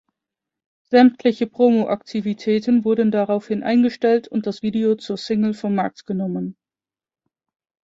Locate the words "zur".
4.95-5.17